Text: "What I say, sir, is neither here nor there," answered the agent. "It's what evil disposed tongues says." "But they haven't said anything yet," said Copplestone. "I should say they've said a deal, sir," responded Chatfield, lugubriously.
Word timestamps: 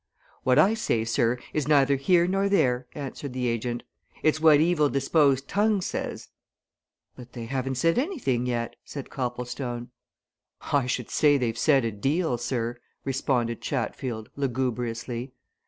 "What 0.41 0.57
I 0.57 0.73
say, 0.73 1.05
sir, 1.05 1.37
is 1.53 1.67
neither 1.67 1.95
here 1.95 2.25
nor 2.25 2.49
there," 2.49 2.87
answered 2.95 3.33
the 3.33 3.47
agent. 3.47 3.83
"It's 4.23 4.39
what 4.41 4.59
evil 4.59 4.89
disposed 4.89 5.47
tongues 5.47 5.85
says." 5.85 6.29
"But 7.15 7.33
they 7.33 7.45
haven't 7.45 7.75
said 7.75 7.99
anything 7.99 8.47
yet," 8.47 8.77
said 8.83 9.11
Copplestone. 9.11 9.91
"I 10.61 10.87
should 10.87 11.11
say 11.11 11.37
they've 11.37 11.55
said 11.55 11.85
a 11.85 11.91
deal, 11.91 12.39
sir," 12.39 12.79
responded 13.05 13.61
Chatfield, 13.61 14.31
lugubriously. 14.35 15.33